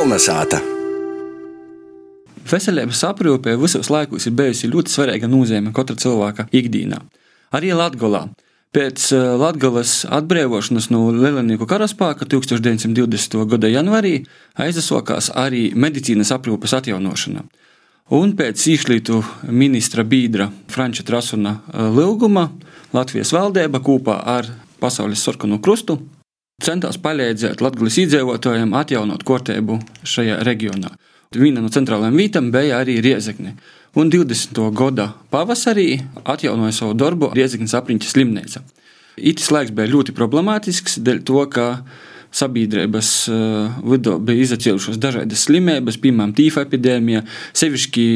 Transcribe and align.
Kolnesāta! 0.00 0.56
Veselības 2.48 3.02
aprūpe 3.04 3.52
visos 3.60 3.90
laikos 3.92 4.24
ir 4.30 4.32
bijusi 4.32 4.70
ļoti 4.72 4.88
svarīga 4.94 5.28
nozīme 5.28 5.74
katra 5.76 5.92
cilvēka 6.00 6.46
ikdienā. 6.56 7.02
Arī 7.52 7.74
Latvijā. 7.76 8.22
Pēc 8.72 9.10
eh, 9.12 9.26
Latvijas 9.42 10.06
atbrīvošanas 10.08 10.86
no 10.94 11.02
Lielnieku 11.12 11.68
karaspēka 11.68 12.24
1920. 12.32 13.36
gada 13.50 13.68
janvārī 13.68 14.14
aizsākās 14.56 15.28
arī 15.36 15.66
medicīnas 15.76 16.32
aprūpes 16.32 16.72
atjaunošana. 16.78 17.44
Un 18.16 18.32
pēc 18.38 18.64
īšlītu 18.72 19.20
ministra 19.52 20.06
Bīdra 20.08 20.48
Franča 20.72 21.04
Trasuna 21.10 21.58
eh, 21.58 21.92
lūguma 21.98 22.46
Latvijas 22.96 23.34
valdība 23.36 23.84
kopā 23.84 24.16
ar 24.38 24.48
Pasaules 24.80 25.20
sarkano 25.28 25.60
krustu 25.60 25.98
centās 26.64 26.98
palīdzēt 27.00 27.62
Latvijas 27.64 27.98
iedzīvotājiem 28.04 28.74
atjaunot 28.76 29.24
kārtību 29.26 29.78
šajā 30.06 30.40
reģionā. 30.46 30.92
Viena 31.30 31.62
no 31.62 31.70
centrālajām 31.70 32.16
vietām 32.18 32.50
bija 32.54 32.80
arī 32.82 32.98
Riezekne. 33.04 33.54
Un 33.98 34.10
20. 34.10 34.58
gada 34.74 35.12
pavasarī 35.30 36.00
atjaunoja 36.24 36.74
savu 36.74 36.94
darbu 36.98 37.30
Riezeknes 37.34 37.74
apriņķa 37.78 38.10
slimnīca. 38.10 38.62
Itis 39.18 39.50
laiks 39.50 39.74
bija 39.74 39.90
ļoti 39.90 40.14
problemātisks, 40.16 40.98
dēļ 41.04 41.20
to, 41.26 41.42
ka 41.50 41.66
sabiedrības 42.34 43.10
uh, 43.30 43.80
vidū 43.92 44.16
bija 44.22 44.46
izcēlušās 44.46 44.98
dažādas 45.02 45.46
slimības, 45.48 45.98
piemēram, 46.02 46.34
tīfa 46.38 46.62
epidēmija, 46.66 47.24
sevišķi 47.58 48.06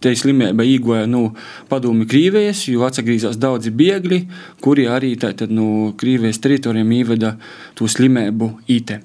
Te 0.00 0.14
slimība 0.16 0.64
no 1.04 1.06
nu, 1.06 1.22
padomju 1.68 2.06
Krievijas, 2.08 2.64
jo 2.68 2.86
atgriezās 2.86 3.36
daudzi 3.36 3.70
biegli, 3.70 4.22
kuri 4.64 4.86
arī 4.88 5.12
tātad, 5.20 5.52
nu, 5.52 5.92
Krievijas 6.00 6.40
teritorijām 6.40 6.92
ieveda 6.96 7.34
to 7.76 7.84
slimību 7.84 8.54
IT. 8.66 8.96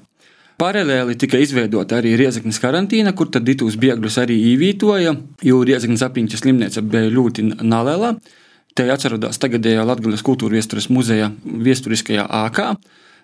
Paralēli 0.55 1.17
tika 1.19 1.35
izveidota 1.43 1.97
arī 1.99 2.13
Riezaknes 2.15 2.61
karantīna, 2.63 3.11
kur 3.11 3.27
tad 3.27 3.43
ditus 3.43 3.75
biegļus 3.75 4.21
arī 4.21 4.37
īvītoja, 4.53 5.11
jo 5.43 5.59
Riezaknes 5.67 6.05
apiņķa 6.07 6.39
slimnīca 6.39 6.83
bija 6.87 7.11
ļoti 7.11 7.49
neliela. 7.59 8.13
Te 8.75 8.87
atcerodās 8.91 9.39
tagadējā 9.39 9.83
Latvijas 9.87 10.23
kultūra 10.23 10.55
vēstures 10.55 10.87
muzeja 10.91 11.27
vēsturiskajā 11.43 12.23
ākā. 12.39 12.69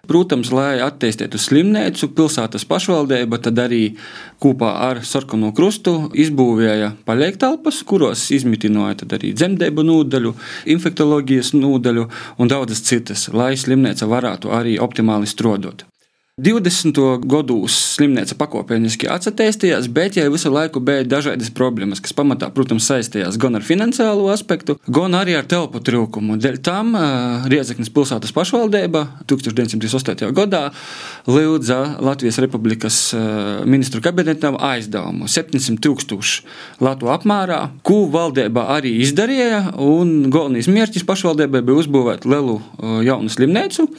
Protams, 0.09 0.49
lai 0.49 0.79
attīstītu 0.81 1.37
slimnīcu, 1.37 2.09
pilsētas 2.17 2.65
pašvaldība 2.65 3.37
tad 3.45 3.59
arī 3.61 3.83
kopā 4.41 4.71
ar 4.87 5.03
sarkano 5.05 5.51
krustu 5.53 6.09
izbūvēja 6.17 6.95
paļēktelpas, 7.05 7.83
kuros 7.85 8.25
izmitināja 8.33 9.05
arī 9.19 9.35
dzemdību 9.37 9.85
nodaļu, 9.85 10.33
infektoloģijas 10.73 11.53
nodaļu 11.53 12.09
un 12.41 12.51
daudzas 12.51 12.81
citas, 12.89 13.29
lai 13.29 13.53
slimnīca 13.53 14.09
varētu 14.09 14.51
arī 14.57 14.79
optimāli 14.81 15.29
strādāt. 15.29 15.85
20. 16.41 16.97
gados 17.29 17.75
slimnīca 17.99 18.33
pakāpeniski 18.39 19.05
attīstījās, 19.13 19.85
bet 19.93 20.15
jau 20.17 20.25
visu 20.33 20.49
laiku 20.49 20.81
bija 20.81 21.03
dažādas 21.05 21.51
problēmas, 21.53 22.01
kas 22.01 22.15
pamatā, 22.17 22.47
protams, 22.55 22.87
saistījās 22.89 23.37
gan 23.41 23.59
ar 23.59 23.65
finansiālo 23.65 24.25
aspektu, 24.33 24.79
gan 24.89 25.13
arī 25.19 25.35
ar 25.37 25.45
telpu 25.45 25.83
trūkumu. 25.85 26.39
Dēļ 26.41 26.57
tam 26.65 26.95
Riedzeknas 27.51 27.91
pilsētas 27.93 28.33
pašvaldība 28.33 29.03
1928. 29.29 30.31
gadā 30.39 30.63
lūdza 31.29 31.79
Latvijas 32.01 32.41
Republikas 32.41 32.99
ministru 33.69 34.01
kabinetam 34.01 34.57
aizdevumu 34.57 35.29
700 35.29 35.77
tūkstošu 35.85 36.81
latu 36.81 37.13
apmērā, 37.13 37.67
ko 37.85 38.07
valdība 38.09 38.65
arī 38.79 38.97
izdarīja, 39.05 39.75
un 39.77 40.31
galvenais 40.33 40.71
mērķis 40.73 41.05
pašvaldībai 41.05 41.61
bija 41.69 41.85
uzbūvēt 41.85 42.25
lielu 42.25 42.57
jaunu 43.05 43.29
slimnīcu. 43.29 43.89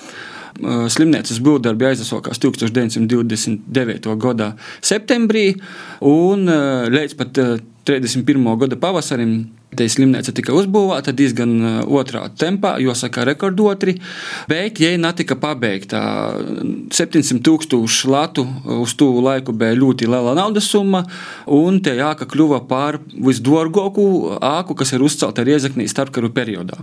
Slimnīcas 0.61 1.41
būvdarbi 1.45 1.89
aizsākās 1.93 2.41
1929. 2.43 4.13
gada 4.21 4.53
septembrī, 4.85 5.49
un 6.05 6.47
līdz 6.93 7.19
pat 7.19 7.43
31. 7.89 8.47
gada 8.61 8.79
pavasarim 8.79 9.37
Te 9.73 9.87
slimnīca 9.89 10.35
tika 10.37 10.53
uzbūvēta 10.53 11.15
diezgan 11.17 11.53
otrā 11.89 12.27
tempā, 12.37 12.75
jo 12.85 12.93
saka 12.97 13.25
rekordotri, 13.25 13.95
bet, 14.51 14.81
ja 14.85 14.91
netika 15.01 15.39
pabeigta 15.41 16.03
700 16.93 17.41
tūkstošu 17.47 18.13
latu, 18.13 18.45
uz 18.83 18.93
to 19.01 19.09
laiku 19.25 19.55
bija 19.57 19.79
ļoti 19.79 20.11
liela 20.13 20.37
naudas 20.37 20.69
summa, 20.69 21.07
un 21.49 21.81
te 21.81 21.97
āka 22.05 22.29
kļuva 22.29 22.61
par 22.69 23.01
visdārgāko 23.17 24.37
āku, 24.45 24.77
kas 24.77 24.93
ir 24.93 25.09
uzcelta 25.09 25.47
Riezeknī 25.49 25.89
starpkaru 25.89 26.29
periodā. 26.37 26.83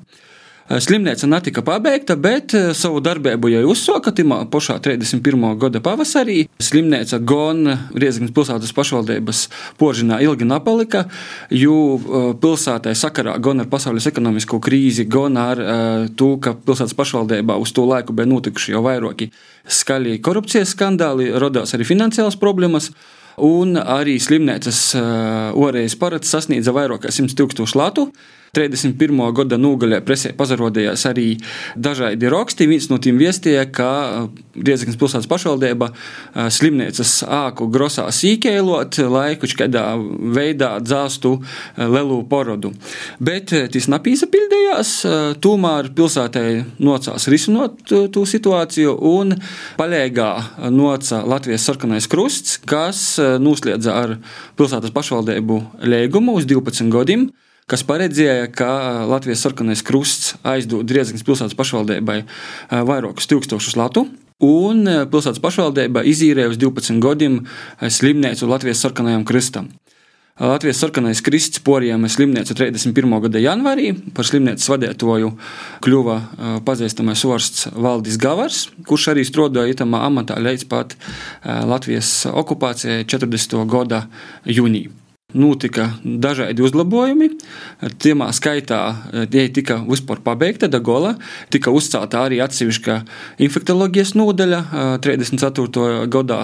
Slimnīca 0.70 1.26
netika 1.26 1.64
pabeigta, 1.66 2.14
bet 2.14 2.54
eh, 2.54 2.68
savu 2.78 3.00
darbību 3.02 3.50
jau 3.50 3.64
uzsāka 3.72 4.12
timā 4.14 4.44
pašā 4.54 4.76
31. 4.86 5.48
gada 5.58 5.82
pavasarī. 5.82 6.44
Slimnīca 6.62 7.18
gan 7.26 7.72
Riezgnas 7.98 8.36
pilsētas 8.36 8.76
pašvaldības 8.78 9.42
požinā 9.82 10.20
ilgi 10.22 10.46
nepalika, 10.46 11.08
jo 11.50 11.80
eh, 11.98 12.30
pilsētai 12.38 12.94
sakarā 12.94 13.40
gan 13.42 13.66
ar 13.66 13.72
pasaules 13.72 14.06
ekonomisko 14.12 14.62
krīzi, 14.62 15.10
gan 15.10 15.42
ar 15.42 15.64
eh, 15.66 16.08
to, 16.14 16.36
ka 16.38 16.54
pilsētas 16.54 16.94
pašvaldībā 17.02 17.58
uz 17.58 17.74
to 17.74 17.90
laiku 17.90 18.14
bija 18.14 18.30
notikuši 18.30 18.78
jau 18.78 18.86
vairāki 18.86 19.32
skaļi 19.66 20.20
korupcijas 20.22 20.78
skandāli, 20.78 21.32
radās 21.34 21.74
arī 21.74 21.90
finansiālas 21.90 22.38
problēmas 22.38 22.94
un 23.42 23.74
arī 23.80 24.20
slimnīcas 24.22 24.92
orējas 25.58 25.96
parāds 25.98 26.30
sasniedza 26.30 26.76
vairāk 26.76 27.08
kā 27.08 27.16
100 27.16 27.34
tūkstošu 27.40 27.80
latu. 27.80 28.12
31. 28.56 29.20
gada 29.36 29.58
nogalē 29.62 30.00
presē 30.06 30.32
pazarodējās 30.38 31.06
arī 31.10 31.28
dažādi 31.78 32.30
raksti. 32.32 32.68
Viens 32.70 32.90
no 32.90 32.98
tiem 33.02 33.20
viestīja, 33.22 33.66
ka 33.72 33.90
Rieziknas 34.60 34.98
pilsētas 35.00 35.30
pašvaldība 35.30 35.92
slimnīcas 36.52 37.14
āku 37.24 37.70
grosā 37.72 38.08
sīkēlot, 38.14 39.00
lai 39.12 39.28
kaut 39.40 39.56
kādā 39.60 39.86
veidā 40.36 40.72
dzāstu 40.84 41.36
lielu 41.78 42.20
porodu. 42.30 42.74
Bet 43.24 43.54
tas 43.74 43.90
napīsapildījās, 43.94 44.94
tomēr 45.44 45.92
pilsētai 45.96 46.48
nocās 46.84 47.30
risinot 47.32 47.84
to 47.88 48.26
situāciju 48.28 48.96
un 49.14 49.38
paļēgā 49.80 50.32
noca 50.74 51.22
Latvijas 51.30 51.68
sarkanais 51.70 52.10
krusts, 52.12 52.58
kas 52.70 53.20
noslēdza 53.20 53.96
ar 53.96 54.18
pilsētas 54.60 54.96
pašvaldību 54.96 55.62
līgumu 55.86 56.40
uz 56.40 56.50
12 56.50 56.92
gadiem 56.94 57.30
kas 57.70 57.86
paredzēja, 57.88 58.50
ka 58.56 58.70
Latvijas 59.10 59.44
sarkanais 59.46 59.84
krusts 59.86 60.34
aizdod 60.48 60.90
Rieziknas 60.90 61.26
pilsētas 61.28 61.58
pašvaldībai 61.60 62.24
vairākus 62.90 63.30
tūkstošus 63.30 63.78
latu. 63.80 64.08
Un 64.44 64.88
pilsētas 65.12 65.42
pašvaldība 65.44 66.06
izīrēja 66.08 66.54
uz 66.54 66.60
12 66.62 67.02
gadiem 67.04 67.42
slimnīcu 67.84 68.48
Latvijas 68.48 68.82
sarkanajam 68.86 69.26
kristam. 69.28 69.68
Latvijas 70.40 70.80
sarkanais 70.80 71.20
krists 71.20 71.60
porījām 71.60 72.06
slimnīcu 72.08 72.56
31. 72.56 73.16
gada 73.26 73.42
janvārī. 73.44 73.90
Par 74.16 74.24
slimnīcas 74.24 74.70
vadītāju 74.72 75.34
kļuva 75.84 76.16
pazīstamais 76.64 77.26
orsts 77.28 77.68
Valdis 77.76 78.16
Gavars, 78.22 78.70
kurš 78.88 79.10
arī 79.12 79.28
strādāja 79.28 79.76
itamā 79.76 80.06
amatā 80.08 80.40
līdz 80.40 80.64
pat 80.72 80.96
Latvijas 81.44 82.24
okupācijai 82.32 83.04
40. 83.04 83.60
gada 83.68 84.06
jūnijā. 84.48 84.96
Notika 85.30 85.92
dažādi 86.02 86.64
uzlabojumi. 86.66 87.28
Tajā 88.02 88.30
skaitā, 88.34 88.80
ja 89.14 89.44
tika 89.54 89.78
vispār 89.86 90.24
pabeigta 90.26 90.66
Dagola, 90.66 91.12
tika 91.54 91.70
uzcelta 91.70 92.24
arī 92.26 92.40
atsevišķa 92.42 92.96
infektoloģijas 93.46 94.16
nodaļa 94.18 94.64
34. 95.06 96.10
gadā, 96.10 96.40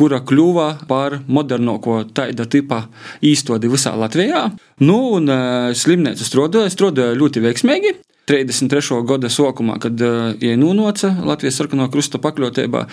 kura 0.00 0.22
kļuva 0.24 0.68
par 0.88 1.20
modernāko 1.28 2.00
tāda 2.16 2.48
tipa 2.48 2.86
īstodi 3.20 3.68
visā 3.68 3.92
Latvijā. 3.92 4.46
Nu, 4.80 5.02
un 5.20 5.28
slimnīca 5.76 6.24
strādāja, 6.24 6.72
strādāja 6.72 7.20
ļoti 7.20 7.44
veiksmīgi. 7.44 7.98
33. 8.30 9.00
gada 9.08 9.26
sākumā, 9.32 9.74
kad 9.82 9.98
ja 9.98 10.56
nonāca 10.58 11.10
Latvijas 11.26 11.56
sarkano 11.58 11.88
krusta 11.90 12.20
pakļautībā, 12.22 12.84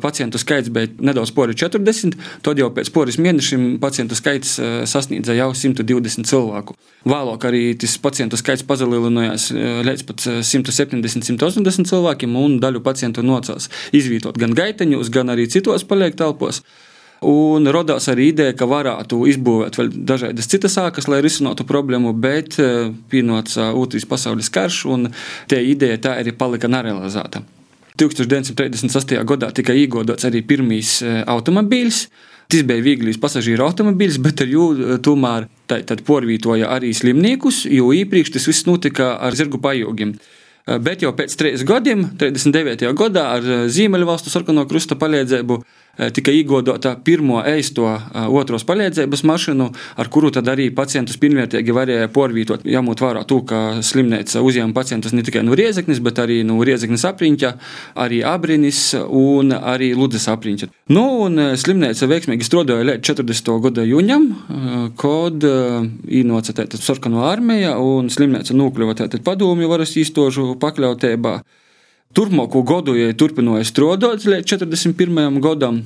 pacientu 0.00 0.40
skaits 0.40 0.72
bija 0.72 0.88
nedaudz 1.04 1.34
pori 1.36 1.56
40, 1.58 2.16
tad 2.46 2.60
jau 2.60 2.70
pēc 2.72 2.88
poris 2.94 3.20
mēnešiem 3.20 3.74
pacientu 3.82 4.16
skaits 4.16 4.56
sasniedza 4.88 5.36
jau 5.36 5.50
120 5.52 6.24
cilvēku. 6.30 6.78
Vēlāk 7.04 7.48
arī 7.50 7.62
tas 7.80 7.98
pacientu 8.00 8.40
skaits 8.40 8.64
palielinājās 8.68 9.50
līdz 9.84 10.06
pat 10.08 10.28
170, 10.48 11.28
180 11.28 11.92
cilvēkiem, 11.92 12.36
un 12.40 12.56
daļu 12.62 12.80
pacientu 12.84 13.24
nocās 13.26 13.68
izvietot 13.92 14.40
gan 14.40 14.56
gaiteņos, 14.56 15.12
gan 15.12 15.36
arī 15.36 15.50
citos 15.52 15.84
paliek 15.84 16.16
telpos. 16.16 16.64
Un 17.20 17.68
radās 17.68 18.06
arī 18.08 18.30
ideja, 18.30 18.54
ka 18.56 18.64
varētu 18.64 19.18
izbūvēt 19.28 19.76
vēl 19.76 19.90
dažādas 20.08 20.46
citas 20.48 20.78
ēkas, 20.80 21.04
lai 21.12 21.18
risinātu 21.20 21.66
problēmu, 21.68 22.14
bet 22.16 22.56
eh, 22.62 22.88
pienāca 23.12 23.74
otrais 23.76 24.06
pasaules 24.08 24.48
karš, 24.48 24.86
un 24.88 25.10
tie 25.50 25.60
ideja 25.68 25.98
tā 26.00 26.14
arī 26.22 26.32
palika 26.32 26.70
nerealizēta. 26.72 27.42
1938. 28.00 29.20
gadā 29.28 29.50
tika 29.52 29.76
iegūts 29.76 30.24
arī 30.30 30.40
pirmais 30.48 30.96
eh, 31.04 31.20
automobīls. 31.28 32.06
Tas 32.50 32.64
bija 32.66 32.82
viegls 32.82 33.20
pasažieru 33.20 33.66
automobīls, 33.68 34.16
bet 34.24 34.40
ar 34.40 34.54
jū 34.56 34.70
eh, 34.72 34.96
tomēr 35.04 35.50
porvītoja 36.08 36.72
arī 36.72 36.94
slimniekus, 36.96 37.66
jo 37.68 37.92
iepriekš 38.00 38.32
tas 38.38 38.48
viss 38.48 38.64
notika 38.64 39.18
ar 39.20 39.36
zirgu 39.36 39.60
pajūgiem. 39.60 40.16
Bet 40.80 41.02
jau 41.02 41.12
pēc 41.16 41.34
trīs 41.36 41.62
gadiem, 41.66 42.06
39. 42.20 42.88
gadā, 42.96 43.22
ar 43.36 43.68
Ziemeļvalstu 43.72 44.30
sarkano 44.30 44.66
krusta 44.70 44.94
palīdzību, 44.96 45.56
tika 46.14 46.32
iegādāta 46.32 46.94
pirmo 47.04 47.40
eisto 47.44 47.86
otros 48.30 48.64
palīdzības 48.68 49.24
mašīnu, 49.28 49.66
ar 50.00 50.10
kuru 50.12 50.30
tad 50.34 50.48
arī 50.48 50.70
pacientus 50.74 51.18
pilnvērtīgi 51.20 51.74
varēja 51.76 52.10
porvītot. 52.14 52.64
Jāmūt 52.68 53.02
vērā 53.04 53.24
to, 53.28 53.40
ka 53.48 53.80
slimnīca 53.84 54.42
uzņēma 54.44 54.76
pacientus 54.76 55.14
ne 55.16 55.24
tikai 55.26 55.42
no 55.46 55.56
Riezeknis, 55.58 56.00
bet 56.04 56.20
arī 56.22 56.40
no 56.46 56.60
Riezeknis 56.64 57.04
apriņķa, 57.10 57.52
arī 58.00 58.22
Abrinis 58.26 58.82
un 58.96 59.54
arī 59.56 59.92
Ludzes 59.98 60.28
apriņķa. 60.32 60.70
Nu, 60.94 61.06
un 61.26 61.38
slimnīca 61.60 62.08
veiksmīgi 62.10 62.46
strādāja 62.46 62.86
līdz 62.92 63.06
40. 63.12 63.54
gada 63.66 63.86
jūņam, 63.86 64.28
kad 65.00 65.44
īnoca 65.44 66.56
tātad 66.56 66.80
sarkano 66.82 67.26
armija 67.28 67.76
un 67.82 68.08
slimnīca 68.12 68.56
nokļuva 68.56 68.96
tātad 69.04 69.24
padomju 69.26 69.70
varas 69.70 69.96
īstožu 70.00 70.54
pakļautībā. 70.62 71.40
Turpmāko 72.10 72.64
gadu, 72.66 72.96
ja 72.98 73.12
turpināja 73.14 73.62
strādāt 73.68 74.24
līdz 74.26 74.48
41. 74.50 75.36
gadam, 75.44 75.76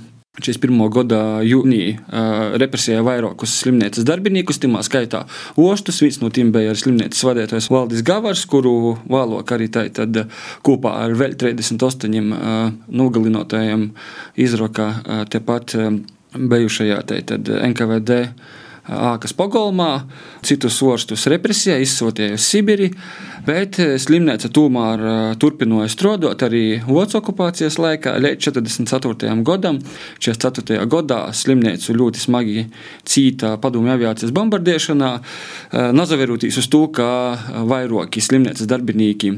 41. 0.41 0.79
gada 0.95 1.19
jūnijā 1.45 2.23
represijā 2.63 3.03
vairākus 3.05 3.59
slimnīcas 3.61 4.07
darbiniekus, 4.09 4.57
timā 4.63 4.81
skaitā 4.87 5.27
ostus. 5.61 6.01
Viens 6.01 6.23
no 6.23 6.33
tiem 6.33 6.49
bija 6.55 6.73
arī 6.73 6.81
slimnīcas 6.81 7.21
vadītājs 7.29 7.69
Valdis 7.69 8.01
Gavars, 8.09 8.47
kuru 8.49 8.95
vēlāk 9.05 9.53
arī 9.53 9.69
tad 9.69 10.23
kopā 10.65 10.97
ar 11.05 11.13
vēl 11.21 11.37
38 11.45 12.25
nogalinātajiem 12.89 13.91
izroka 14.41 14.91
tepat 15.29 15.77
bijušajā 16.33 17.03
NKVD 17.69 18.23
ākas 18.85 19.33
pogolmā, 19.37 20.05
citus 20.45 20.77
orstus 20.85 21.25
represijā 21.31 21.77
izsūtīja 21.81 22.37
uz 22.37 22.45
Sibiri, 22.45 22.91
bet 23.47 23.79
slimnīca 23.81 24.51
tomēr 24.53 25.05
turpināja 25.41 25.89
strādāt 25.93 26.45
arī 26.47 26.65
otras 26.83 27.19
okupācijas 27.21 27.79
laikā, 27.81 28.17
līdz 28.21 28.51
44. 28.51 29.33
gadam. 29.47 29.81
44. 30.21 30.85
gadā 30.91 31.23
slimnīcu 31.33 31.97
ļoti 31.97 32.27
smagi 32.27 32.67
cīta 33.09 33.57
padomju 33.63 33.95
aviācijas 33.97 34.35
bombardēšanā, 34.37 35.11
nazaveroties 35.97 36.61
uz 36.61 36.71
to, 36.73 36.87
ka 36.95 37.09
vairāki 37.69 38.25
slimnīcas 38.25 38.69
darbinieki 38.71 39.37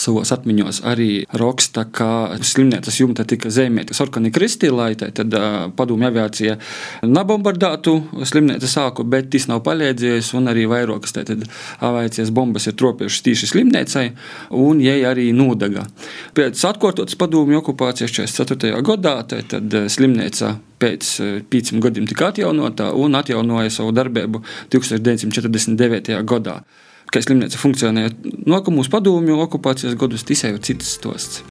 savos 0.00 0.32
atmiņos 0.34 0.82
arī 0.86 1.10
raksta, 1.36 1.86
ka 1.92 2.36
slimnīcas 2.44 3.00
jumta 3.00 3.26
tika 3.28 3.50
zīmēta 3.52 3.96
sarkani 3.96 4.32
kristi, 4.34 4.70
lai 4.72 4.92
tad 4.98 5.34
padomju 5.76 6.08
aviācija 6.10 6.56
nabombardētu 7.06 7.96
slimnīcas 8.28 8.76
sāku, 8.78 9.06
bet 9.08 9.30
tas 9.32 9.48
nav 9.50 9.62
palīdzējis, 9.66 10.32
un 10.38 10.52
arī 10.52 10.66
vairākas 10.70 11.16
aviācijas 11.16 12.32
bombas 12.34 12.68
ir 12.68 12.76
tropījušas 12.78 13.26
tieši 13.26 13.50
slimnīcai, 13.52 14.06
un 14.62 14.80
jai 14.84 15.00
arī 15.08 15.30
nūdaga. 15.36 15.86
Pēc 16.36 16.64
atkārtotas 16.70 17.18
padomju 17.18 17.60
okupācijas 17.62 18.14
44. 18.20 18.82
gadā 18.86 19.18
tad 19.26 19.78
slimnīca 19.92 20.56
pēc 20.80 21.12
pieciem 21.50 21.80
gadiem 21.80 22.08
tika 22.08 22.30
atjaunota 22.32 22.90
un 22.96 23.16
atjaunoja 23.16 23.72
savu 23.72 23.94
darbību 23.96 24.42
1949. 24.72 26.20
gadā 26.28 26.60
kā 27.12 27.22
slimnīca 27.22 27.60
funkcionēja 27.60 28.14
nākamos 28.48 28.90
padomju 28.92 29.38
okupācijas 29.46 29.96
gadus, 29.98 30.26
tas 30.26 30.44
jau 30.44 30.54
ir 30.54 30.62
cits 30.64 30.96
stosts. 30.98 31.42